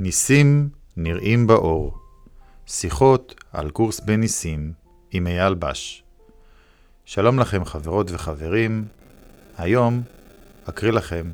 [0.00, 1.98] ניסים נראים באור.
[2.66, 4.72] שיחות על קורס בניסים
[5.10, 6.04] עם אייל בש.
[7.04, 8.84] שלום לכם חברות וחברים,
[9.56, 10.02] היום
[10.68, 11.30] אקריא לכם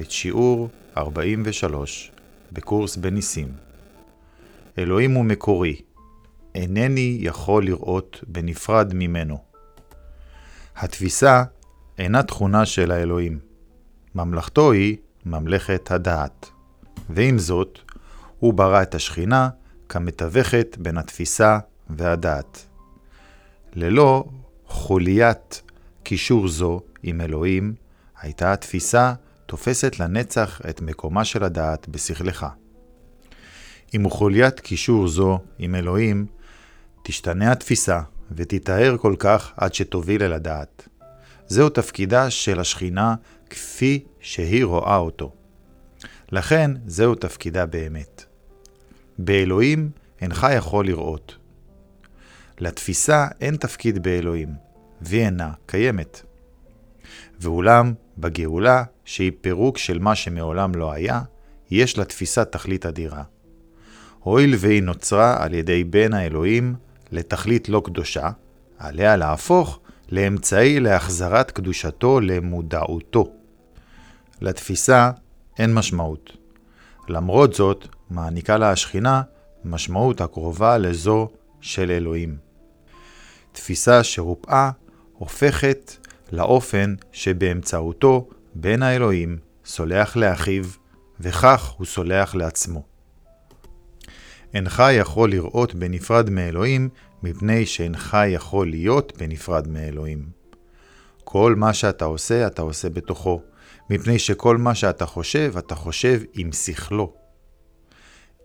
[0.00, 2.12] את שיעור 43
[2.52, 3.52] בקורס בניסים.
[4.78, 5.80] אלוהים הוא מקורי,
[6.54, 9.38] אינני יכול לראות בנפרד ממנו.
[10.76, 11.44] התפיסה
[11.98, 13.38] אינה תכונה של האלוהים.
[14.14, 14.96] ממלכתו היא
[15.26, 16.50] ממלכת הדעת.
[17.10, 17.78] ועם זאת,
[18.44, 19.48] הוא ברא את השכינה
[19.88, 21.58] כמתווכת בין התפיסה
[21.90, 22.66] והדעת.
[23.74, 24.24] ללא
[24.66, 25.62] חוליית
[26.02, 27.74] קישור זו עם אלוהים,
[28.20, 29.14] הייתה התפיסה
[29.46, 32.46] תופסת לנצח את מקומה של הדעת בשכלך.
[33.92, 36.26] עם חוליית קישור זו עם אלוהים,
[37.02, 40.88] תשתנה התפיסה ותתאר כל כך עד שתוביל אל הדעת.
[41.46, 43.14] זהו תפקידה של השכינה
[43.50, 45.32] כפי שהיא רואה אותו.
[46.32, 48.33] לכן זהו תפקידה באמת.
[49.18, 51.36] באלוהים אינך יכול לראות.
[52.58, 54.48] לתפיסה אין תפקיד באלוהים,
[55.00, 56.22] והיא אינה קיימת.
[57.40, 61.22] ואולם, בגאולה, שהיא פירוק של מה שמעולם לא היה,
[61.70, 63.22] יש לתפיסה תכלית אדירה.
[64.18, 66.74] הואיל והיא נוצרה על ידי בן האלוהים
[67.12, 68.30] לתכלית לא קדושה,
[68.78, 73.32] עליה להפוך לאמצעי להחזרת קדושתו למודעותו.
[74.40, 75.10] לתפיסה
[75.58, 76.36] אין משמעות.
[77.08, 79.22] למרות זאת, מעניקה לה השכינה
[79.64, 81.28] משמעות הקרובה לזו
[81.60, 82.36] של אלוהים.
[83.52, 84.70] תפיסה שרופאה
[85.12, 85.92] הופכת
[86.32, 90.64] לאופן שבאמצעותו בן האלוהים סולח לאחיו,
[91.20, 92.82] וכך הוא סולח לעצמו.
[94.54, 96.88] אינך יכול לראות בנפרד מאלוהים,
[97.22, 100.28] מפני שאינך יכול להיות בנפרד מאלוהים.
[101.24, 103.40] כל מה שאתה עושה, אתה עושה בתוכו,
[103.90, 107.23] מפני שכל מה שאתה חושב, אתה חושב עם שכלו.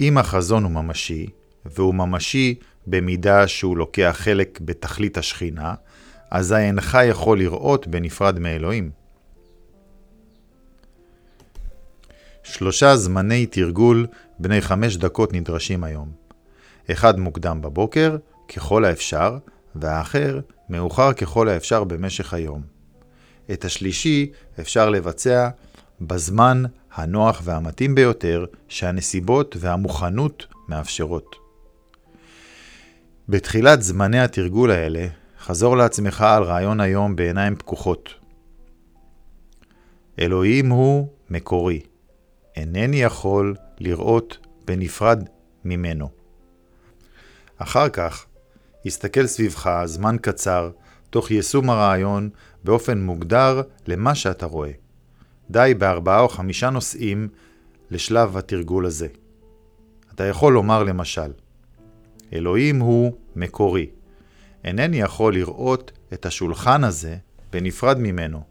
[0.02, 1.28] אם החזון הוא ממשי,
[1.66, 2.56] והוא ממשי
[2.88, 5.74] במידה שהוא לוקח חלק בתכלית השכינה,
[6.32, 8.92] אזי אינך יכול לראות בנפרד מאלוהים.
[12.44, 14.08] שלושה זמני תרגול
[14.40, 16.12] בני חמש דקות נדרשים היום.
[16.92, 18.18] אחד מוקדם בבוקר,
[18.56, 19.38] ככל האפשר,
[19.76, 22.62] והאחר מאוחר ככל האפשר במשך היום.
[23.52, 25.50] את השלישי אפשר לבצע
[26.02, 26.64] בזמן
[27.00, 31.36] הנוח והמתאים ביותר שהנסיבות והמוכנות מאפשרות.
[33.30, 35.08] בתחילת זמני התרגול האלה,
[35.40, 38.14] חזור לעצמך על רעיון היום בעיניים פקוחות.
[40.20, 41.82] אלוהים הוא מקורי.
[42.56, 45.24] אינני יכול לראות בנפרד
[45.66, 46.10] ממנו.
[47.58, 48.26] אחר כך,
[48.86, 50.70] הסתכל סביבך זמן קצר,
[51.10, 52.30] תוך יישום הרעיון
[52.64, 54.72] באופן מוגדר למה שאתה רואה.
[55.52, 57.28] די בארבעה או חמישה נושאים
[57.92, 59.08] לשלב התרגול הזה.
[60.14, 61.32] אתה יכול לומר למשל,
[62.34, 63.90] אלוהים הוא מקורי.
[64.64, 67.18] אינני יכול לראות את השולחן הזה
[67.52, 68.42] בנפרד ממנו.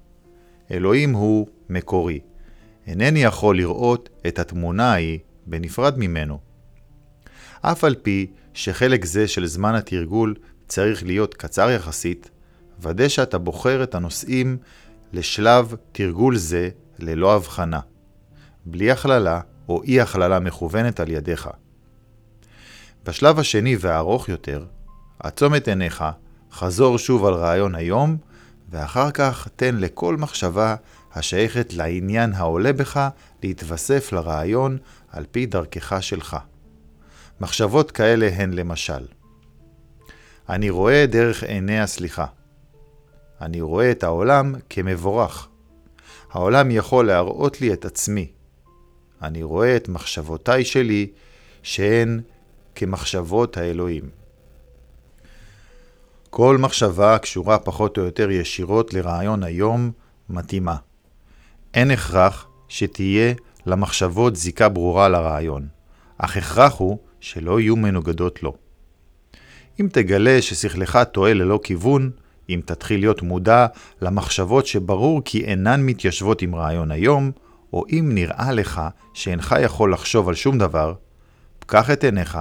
[0.70, 2.20] אלוהים הוא מקורי.
[2.86, 6.38] אינני יכול לראות את התמונה ההיא בנפרד ממנו.
[7.62, 10.34] אף על פי שחלק זה של זמן התרגול
[10.68, 12.30] צריך להיות קצר יחסית,
[12.80, 14.56] ודא שאתה בוחר את הנושאים
[15.12, 17.80] לשלב תרגול זה ללא הבחנה,
[18.66, 21.48] בלי הכללה או אי הכללה מכוונת על ידיך.
[23.04, 24.64] בשלב השני והארוך יותר,
[25.18, 26.04] עצום את עיניך,
[26.52, 28.16] חזור שוב על רעיון היום,
[28.70, 30.76] ואחר כך תן לכל מחשבה
[31.14, 33.08] השייכת לעניין העולה בך
[33.42, 34.78] להתווסף לרעיון
[35.12, 36.36] על פי דרכך שלך.
[37.40, 39.06] מחשבות כאלה הן למשל
[40.48, 42.26] אני רואה דרך עיני הסליחה.
[43.40, 45.48] אני רואה את העולם כמבורך.
[46.30, 48.28] העולם יכול להראות לי את עצמי.
[49.22, 51.06] אני רואה את מחשבותיי שלי
[51.62, 52.20] שהן
[52.74, 54.10] כמחשבות האלוהים.
[56.30, 59.90] כל מחשבה קשורה פחות או יותר ישירות לרעיון היום
[60.28, 60.76] מתאימה.
[61.74, 63.34] אין הכרח שתהיה
[63.66, 65.68] למחשבות זיקה ברורה לרעיון,
[66.18, 68.56] אך הכרח הוא שלא יהיו מנוגדות לו.
[69.80, 72.10] אם תגלה ששכלך טועה ללא כיוון,
[72.48, 73.66] אם תתחיל להיות מודע
[74.02, 77.30] למחשבות שברור כי אינן מתיישבות עם רעיון היום,
[77.72, 78.80] או אם נראה לך
[79.14, 80.94] שאינך יכול לחשוב על שום דבר,
[81.58, 82.38] פקח את עיניך,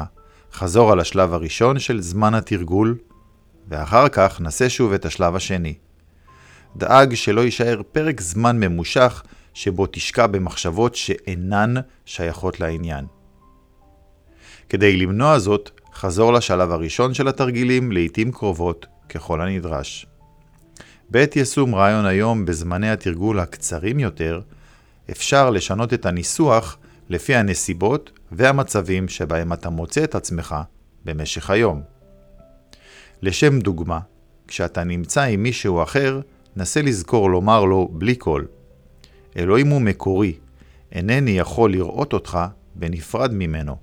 [0.54, 2.98] חזור על השלב הראשון של זמן התרגול,
[3.68, 5.74] ואחר כך נסה שוב את השלב השני.
[6.76, 11.74] דאג שלא יישאר פרק זמן ממושך שבו תשקע במחשבות שאינן
[12.06, 13.06] שייכות לעניין.
[14.70, 20.06] כדי למנוע זאת, חזור לשלב הראשון של התרגילים לעתים קרובות ככל הנדרש.
[21.10, 24.42] בעת יישום רעיון היום בזמני התרגול הקצרים יותר,
[25.12, 26.78] אפשר לשנות את הניסוח
[27.10, 30.56] לפי הנסיבות והמצבים שבהם אתה מוצא את עצמך
[31.06, 31.82] במשך היום.
[33.22, 34.00] לשם דוגמה,
[34.48, 36.22] כשאתה נמצא עם מישהו אחר,
[36.56, 38.48] נסה לזכור לומר לו בלי קול.
[39.38, 40.34] אלוהים הוא מקורי,
[40.92, 42.40] אינני יכול לראות אותך
[42.76, 43.78] בנפרד ממנו.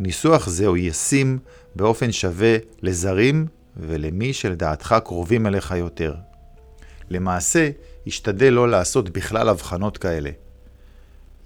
[0.00, 1.38] ניסוח זה הוא ישים
[1.76, 3.46] באופן שווה לזרים
[3.76, 6.14] ולמי שלדעתך קרובים אליך יותר.
[7.10, 7.70] למעשה,
[8.06, 10.30] השתדל לא לעשות בכלל הבחנות כאלה.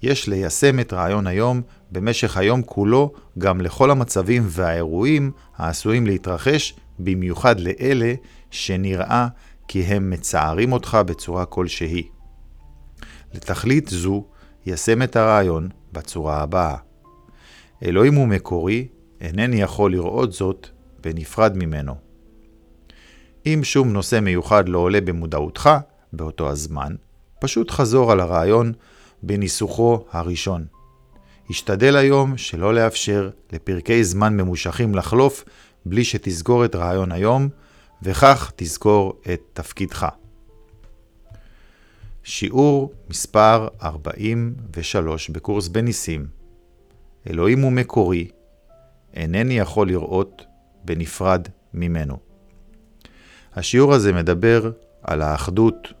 [0.01, 1.61] יש ליישם את רעיון היום
[1.91, 8.13] במשך היום כולו גם לכל המצבים והאירועים העשויים להתרחש, במיוחד לאלה
[8.51, 9.27] שנראה
[9.67, 12.07] כי הם מצערים אותך בצורה כלשהי.
[13.33, 14.25] לתכלית זו,
[14.65, 16.75] יישם את הרעיון בצורה הבאה.
[17.83, 18.87] אלוהים הוא מקורי,
[19.21, 20.67] אינני יכול לראות זאת
[21.01, 21.95] בנפרד ממנו.
[23.45, 25.69] אם שום נושא מיוחד לא עולה במודעותך
[26.13, 26.95] באותו הזמן,
[27.39, 28.73] פשוט חזור על הרעיון
[29.23, 30.65] בניסוחו הראשון.
[31.49, 35.43] השתדל היום שלא לאפשר לפרקי זמן ממושכים לחלוף
[35.85, 37.49] בלי שתסגור את רעיון היום,
[38.01, 40.07] וכך תזכור את תפקידך.
[42.23, 46.27] שיעור מספר 43 בקורס בניסים
[47.29, 48.27] אלוהים הוא מקורי,
[49.13, 50.45] אינני יכול לראות
[50.85, 52.34] בנפרד ממנו.
[53.55, 54.71] השיעור הזה מדבר
[55.03, 55.93] על האחדות,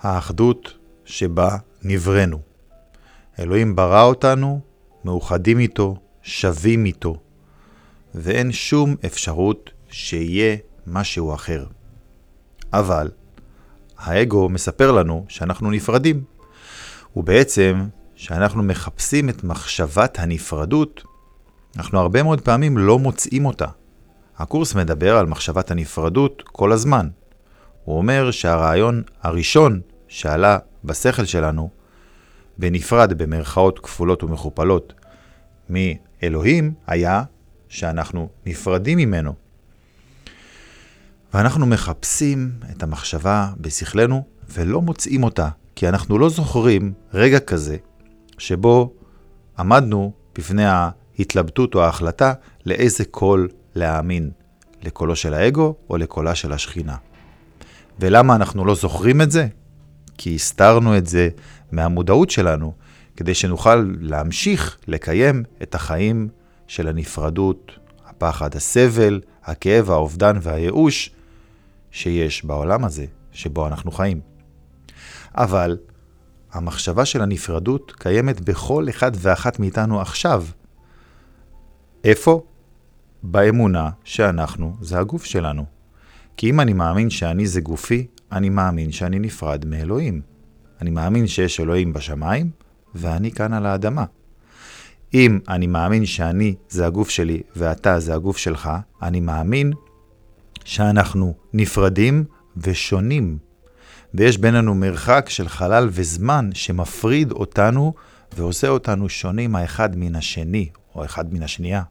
[0.00, 0.74] האחדות
[1.04, 2.38] שבה נבראנו.
[3.38, 4.60] אלוהים ברא אותנו,
[5.04, 7.16] מאוחדים איתו, שווים איתו,
[8.14, 10.56] ואין שום אפשרות שיהיה
[10.86, 11.66] משהו אחר.
[12.72, 13.10] אבל
[13.98, 16.24] האגו מספר לנו שאנחנו נפרדים,
[17.16, 21.02] ובעצם שאנחנו מחפשים את מחשבת הנפרדות,
[21.76, 23.66] אנחנו הרבה מאוד פעמים לא מוצאים אותה.
[24.42, 27.08] הקורס מדבר על מחשבת הנפרדות כל הזמן.
[27.84, 31.70] הוא אומר שהרעיון הראשון שעלה בשכל שלנו,
[32.58, 34.92] בנפרד במרכאות כפולות ומכופלות
[35.70, 37.22] מאלוהים, היה
[37.68, 39.32] שאנחנו נפרדים ממנו.
[41.34, 47.76] ואנחנו מחפשים את המחשבה בשכלנו ולא מוצאים אותה, כי אנחנו לא זוכרים רגע כזה
[48.38, 48.92] שבו
[49.58, 52.32] עמדנו בפני ההתלבטות או ההחלטה
[52.66, 54.30] לאיזה קול להאמין,
[54.82, 56.96] לקולו של האגו או לקולה של השכינה.
[58.00, 59.46] ולמה אנחנו לא זוכרים את זה?
[60.18, 61.28] כי הסתרנו את זה
[61.72, 62.72] מהמודעות שלנו,
[63.16, 66.28] כדי שנוכל להמשיך לקיים את החיים
[66.66, 67.72] של הנפרדות,
[68.06, 71.10] הפחד, הסבל, הכאב, האובדן והייאוש
[71.90, 74.20] שיש בעולם הזה, שבו אנחנו חיים.
[75.34, 75.78] אבל
[76.52, 80.44] המחשבה של הנפרדות קיימת בכל אחד ואחת מאיתנו עכשיו.
[82.04, 82.42] איפה?
[83.22, 85.64] באמונה שאנחנו זה הגוף שלנו.
[86.36, 90.20] כי אם אני מאמין שאני זה גופי, אני מאמין שאני נפרד מאלוהים.
[90.80, 92.50] אני מאמין שיש אלוהים בשמיים,
[92.94, 94.04] ואני כאן על האדמה.
[95.14, 98.70] אם אני מאמין שאני זה הגוף שלי ואתה זה הגוף שלך,
[99.02, 99.72] אני מאמין
[100.64, 102.24] שאנחנו נפרדים
[102.56, 103.38] ושונים.
[104.14, 107.94] ויש בינינו מרחק של חלל וזמן שמפריד אותנו
[108.36, 111.82] ועושה אותנו שונים האחד מן השני, או אחד מן השנייה.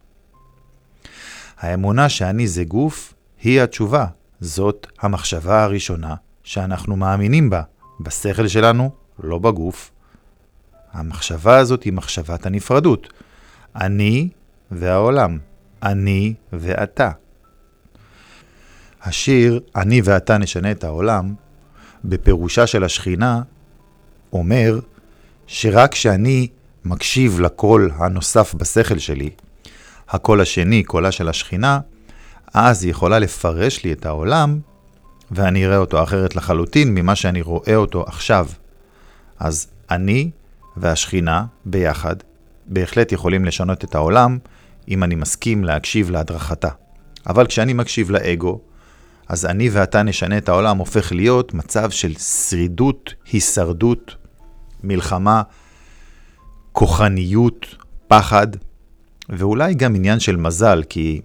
[1.61, 4.05] האמונה שאני זה גוף היא התשובה.
[4.39, 7.61] זאת המחשבה הראשונה שאנחנו מאמינים בה,
[7.99, 8.91] בשכל שלנו,
[9.23, 9.91] לא בגוף.
[10.93, 13.13] המחשבה הזאת היא מחשבת הנפרדות.
[13.75, 14.29] אני
[14.71, 15.37] והעולם,
[15.83, 17.11] אני ואתה.
[19.03, 21.33] השיר "אני ואתה נשנה את העולם"
[22.05, 23.41] בפירושה של השכינה
[24.33, 24.79] אומר
[25.47, 26.47] שרק כשאני
[26.85, 29.29] מקשיב לקול הנוסף בשכל שלי,
[30.11, 31.79] הקול השני, קולה של השכינה,
[32.53, 34.59] אז היא יכולה לפרש לי את העולם,
[35.31, 38.47] ואני אראה אותו אחרת לחלוטין ממה שאני רואה אותו עכשיו.
[39.39, 40.31] אז אני
[40.77, 42.15] והשכינה ביחד
[42.67, 44.37] בהחלט יכולים לשנות את העולם,
[44.89, 46.69] אם אני מסכים להקשיב להדרכתה.
[47.27, 48.59] אבל כשאני מקשיב לאגו,
[49.27, 54.15] אז אני ואתה נשנה את העולם הופך להיות מצב של שרידות, הישרדות,
[54.83, 55.41] מלחמה,
[56.71, 57.65] כוחניות,
[58.07, 58.47] פחד,
[59.29, 61.21] ואולי גם עניין של מזל, כי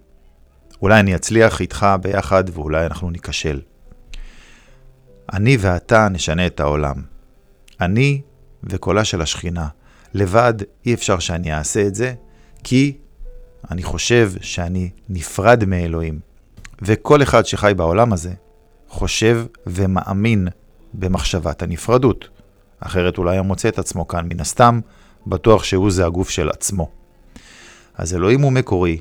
[0.83, 3.61] אולי אני אצליח איתך ביחד ואולי אנחנו ניכשל.
[5.33, 6.95] אני ואתה נשנה את העולם.
[7.81, 8.21] אני
[8.65, 9.69] וקולה של השכינה.
[10.15, 10.55] לבד
[10.87, 12.15] אי אפשר שאני אעשה את זה,
[12.65, 12.97] כי
[13.71, 16.21] אני חושב שאני נפרד מאלוהים.
[16.83, 18.33] וכל אחד שחי בעולם הזה
[18.88, 20.49] חושב ומאמין
[20.95, 22.29] במחשבת הנפרדות.
[22.81, 24.81] אחרת אולי הוא מוצא את עצמו כאן מן הסתם,
[25.26, 26.91] בטוח שהוא זה הגוף של עצמו.
[27.97, 29.00] אז אלוהים הוא מקורי,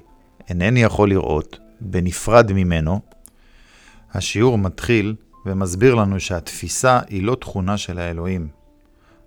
[0.49, 2.99] אינני יכול לראות, בנפרד ממנו.
[4.13, 8.47] השיעור מתחיל ומסביר לנו שהתפיסה היא לא תכונה של האלוהים.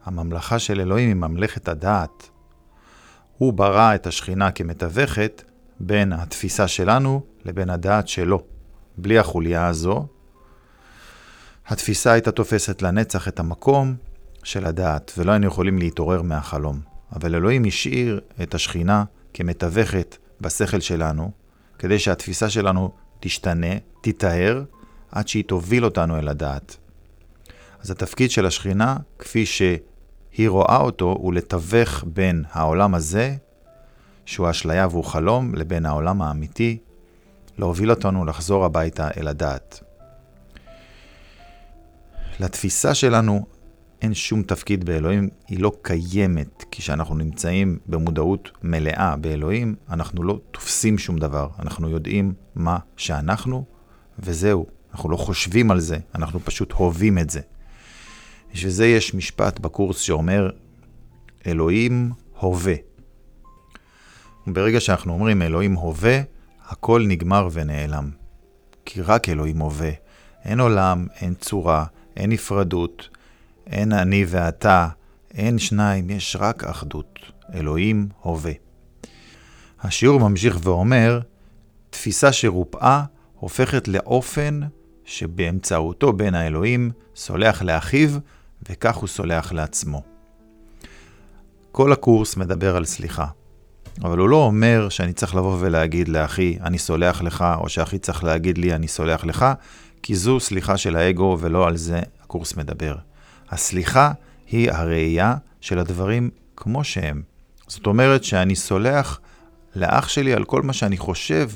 [0.05, 2.29] הממלכה של אלוהים היא ממלכת הדעת.
[3.39, 5.43] הוא ברא את השכינה כמתווכת
[5.81, 8.43] בין התפיסה שלנו לבין הדעת שלו.
[8.97, 10.07] בלי החוליה הזו,
[11.67, 13.95] התפיסה הייתה תופסת לנצח את המקום
[14.43, 16.81] של הדעת, ולא היינו יכולים להתעורר מהחלום.
[17.17, 21.31] אבל אלוהים השאיר את השכינה כמתווכת בשכל שלנו,
[21.79, 24.63] כדי שהתפיסה שלנו תשתנה, תיטהר,
[25.13, 26.77] עד שהיא תוביל אותנו אל הדעת.
[27.81, 33.37] אז התפקיד של השכינה, כפי שהיא רואה אותו, הוא לתווך בין העולם הזה,
[34.27, 36.79] שהוא אשליה והוא חלום, לבין העולם האמיתי,
[37.59, 39.81] להוביל אותנו לחזור הביתה אל הדעת.
[42.41, 43.47] לתפיסה שלנו
[44.03, 46.65] אין שום תפקיד באלוהים, היא לא קיימת.
[46.71, 51.49] כשאנחנו נמצאים במודעות מלאה באלוהים, אנחנו לא תופסים שום דבר.
[51.59, 53.65] אנחנו יודעים מה שאנחנו,
[54.19, 54.67] וזהו.
[54.93, 57.41] אנחנו לא חושבים על זה, אנחנו פשוט הווים את זה.
[58.53, 60.51] בשביל זה יש משפט בקורס שאומר,
[61.47, 62.75] אלוהים הווה.
[64.47, 66.21] ברגע שאנחנו אומרים אלוהים הווה,
[66.69, 68.11] הכל נגמר ונעלם.
[68.85, 69.91] כי רק אלוהים הווה.
[70.45, 71.85] אין עולם, אין צורה,
[72.17, 73.09] אין נפרדות,
[73.69, 74.89] אין אני ואתה,
[75.35, 77.19] אין שניים, יש רק אחדות.
[77.55, 78.53] אלוהים הווה.
[79.81, 81.21] השיעור ממשיך ואומר,
[81.91, 84.61] תפיסה שרופאה הופכת לאופן
[85.05, 88.11] שבאמצעותו בן האלוהים סולח לאחיו,
[88.69, 90.03] וכך הוא סולח לעצמו.
[91.73, 93.27] כל הקורס מדבר על סליחה,
[94.03, 98.25] אבל הוא לא אומר שאני צריך לבוא ולהגיד לאחי, אני סולח לך, או שאחי צריך
[98.25, 99.47] להגיד לי, אני סולח לך,
[100.03, 102.97] כי זו סליחה של האגו, ולא על זה הקורס מדבר.
[103.51, 104.13] הסליחה
[104.51, 107.23] היא הראייה של הדברים כמו שהם.
[107.67, 109.21] זאת אומרת שאני סולח
[109.77, 111.51] לאח שלי על כל מה שאני חושב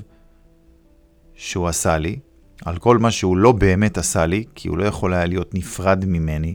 [1.34, 2.18] שהוא עשה לי,
[2.64, 6.04] על כל מה שהוא לא באמת עשה לי, כי הוא לא יכול היה להיות נפרד
[6.04, 6.54] ממני,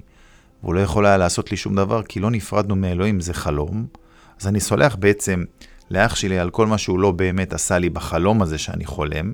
[0.63, 3.85] והוא לא יכול היה לעשות לי שום דבר, כי לא נפרדנו מאלוהים, זה חלום.
[4.41, 5.43] אז אני סולח בעצם
[5.91, 9.31] לאח שלי על כל מה שהוא לא באמת עשה לי בחלום הזה שאני חולם,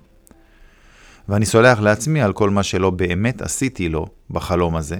[1.30, 5.00] ואני סולח לעצמי על כל מה שלא באמת עשיתי לו בחלום הזה,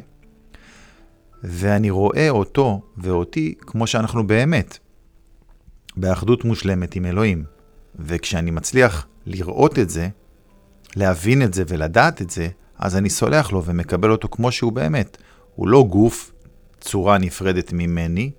[1.44, 4.80] ואני רואה אותו ואותי כמו שאנחנו באמת,
[5.98, 7.44] באחדות מושלמת עם אלוהים.
[8.00, 10.10] וכשאני מצליח לראות את זה,
[10.96, 12.48] להבין את זה ולדעת את זה,
[12.78, 15.18] אז אני סולח לו ומקבל אותו כמו שהוא באמת.
[15.56, 16.32] הוא לא גוף,
[16.80, 18.32] צורה נפרדת ממני,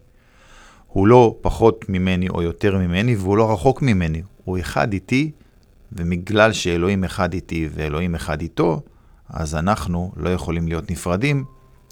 [0.87, 4.23] הוא לא פחות ממני או יותר ממני, והוא לא רחוק ממני.
[4.45, 5.31] הוא אחד איתי,
[5.93, 8.83] ובגלל שאלוהים אחד איתי ואלוהים אחד איתו,
[9.29, 11.45] אז אנחנו לא יכולים להיות נפרדים,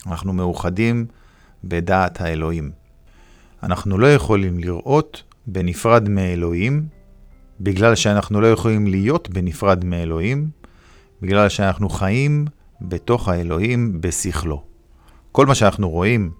[0.06, 1.06] אנחנו מאוחדים
[1.64, 2.70] בדעת האלוהים.
[3.62, 6.86] אנחנו לא יכולים לראות בנפרד מאלוהים,
[7.60, 10.50] בגלל שאנחנו לא יכולים להיות בנפרד מאלוהים,
[11.22, 12.46] בגלל שאנחנו חיים
[12.80, 14.62] בתוך האלוהים בשכלו.
[15.32, 16.30] כל מה שאנחנו רואים,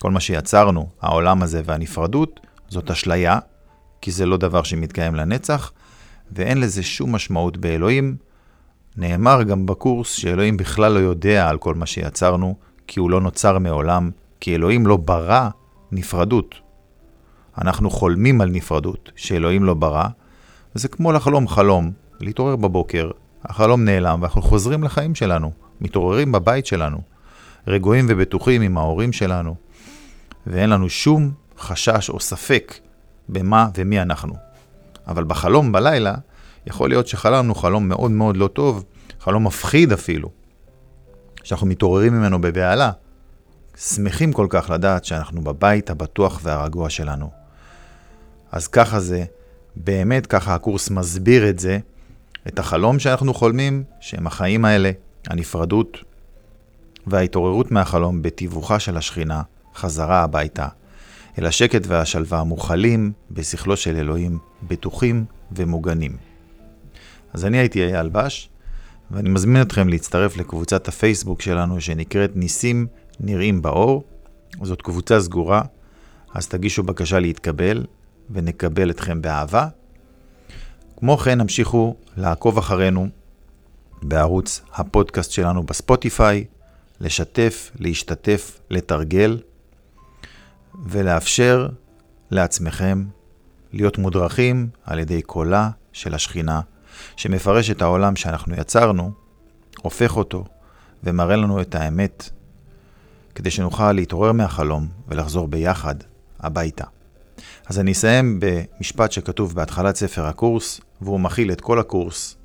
[0.00, 3.38] כל מה שיצרנו, העולם הזה והנפרדות, זאת אשליה,
[4.00, 5.72] כי זה לא דבר שמתקיים לנצח,
[6.32, 8.16] ואין לזה שום משמעות באלוהים.
[8.96, 12.56] נאמר גם בקורס שאלוהים בכלל לא יודע על כל מה שיצרנו,
[12.92, 15.48] כי הוא לא נוצר מעולם, כי אלוהים לא ברא
[15.92, 16.54] נפרדות.
[17.58, 20.06] אנחנו חולמים על נפרדות, שאלוהים לא ברא,
[20.76, 23.10] וזה כמו לחלום חלום, להתעורר בבוקר,
[23.44, 26.98] החלום נעלם ואנחנו חוזרים לחיים שלנו, מתעוררים בבית שלנו,
[27.66, 29.54] רגועים ובטוחים עם ההורים שלנו,
[30.46, 32.74] ואין לנו שום חשש או ספק
[33.28, 34.34] במה ומי אנחנו.
[35.06, 36.14] אבל בחלום בלילה,
[36.66, 38.84] יכול להיות שחלמנו חלום מאוד מאוד לא טוב,
[39.20, 40.41] חלום מפחיד אפילו,
[41.42, 42.90] שאנחנו מתעוררים ממנו בבהלה.
[43.76, 47.30] שמחים כל כך לדעת שאנחנו בבית הבטוח והרגוע שלנו.
[48.52, 49.24] אז ככה זה,
[49.76, 51.78] באמת ככה הקורס מסביר את זה,
[52.48, 54.90] את החלום שאנחנו חולמים, שהם החיים האלה,
[55.26, 55.98] הנפרדות
[57.06, 59.42] וההתעוררות מהחלום בתיווכה של השכינה,
[59.74, 60.68] חזרה הביתה,
[61.38, 66.16] אל השקט והשלווה המוכלים בשכלו של אלוהים, בטוחים ומוגנים.
[67.32, 68.48] אז אני הייתי אייל בש,
[69.12, 72.86] ואני מזמין אתכם להצטרף לקבוצת הפייסבוק שלנו שנקראת ניסים
[73.20, 74.04] נראים באור.
[74.62, 75.62] זאת קבוצה סגורה,
[76.34, 77.84] אז תגישו בקשה להתקבל,
[78.30, 79.68] ונקבל אתכם באהבה.
[80.96, 83.08] כמו כן, המשיכו לעקוב אחרינו
[84.02, 86.44] בערוץ הפודקאסט שלנו בספוטיפיי,
[87.00, 89.38] לשתף, להשתתף, לתרגל,
[90.86, 91.68] ולאפשר
[92.30, 93.04] לעצמכם
[93.72, 96.60] להיות מודרכים על ידי קולה של השכינה,
[97.16, 99.12] שמפרש את העולם שאנחנו יצרנו,
[99.82, 100.44] הופך אותו
[101.04, 102.30] ומראה לנו את האמת,
[103.34, 105.94] כדי שנוכל להתעורר מהחלום ולחזור ביחד
[106.40, 106.84] הביתה.
[107.66, 112.36] אז אני אסיים במשפט שכתוב בהתחלת ספר הקורס, והוא מכיל את כל הקורס,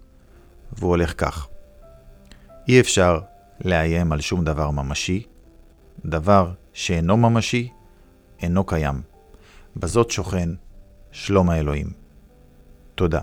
[0.74, 1.48] והוא הולך כך:
[2.68, 3.20] אי אפשר
[3.66, 5.24] לאיים על שום דבר ממשי,
[6.06, 7.70] דבר שאינו ממשי
[8.42, 9.01] אינו קיים.
[9.75, 10.50] בזאת שוכן
[11.12, 11.88] שלום האלוהים.
[12.96, 13.22] תודה.